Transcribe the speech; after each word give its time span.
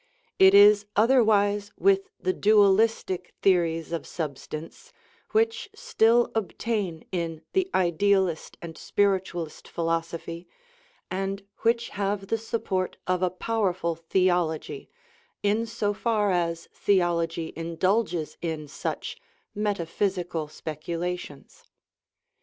It 0.39 0.55
is 0.55 0.87
otherwise 0.95 1.71
with 1.77 2.09
the 2.19 2.33
dualistic 2.33 3.35
theories 3.43 3.91
of 3.91 4.07
substance 4.07 4.91
which 5.29 5.69
still 5.75 6.31
obtain 6.33 7.03
in 7.11 7.43
the 7.53 7.69
idealist 7.75 8.57
and 8.63 8.75
spiritualist 8.79 9.67
philosophy, 9.67 10.47
and 11.11 11.43
which 11.59 11.89
have 11.89 12.29
the 12.29 12.39
sup 12.39 12.63
port 12.65 12.97
of 13.05 13.21
a 13.21 13.29
powerful 13.29 13.93
theology, 13.95 14.89
in 15.43 15.67
so 15.67 15.93
far 15.93 16.31
as 16.31 16.65
theology 16.73 17.49
in 17.49 17.75
dulges 17.77 18.37
in 18.41 18.67
such 18.67 19.19
metaphysical 19.53 20.47
speculations. 20.47 21.65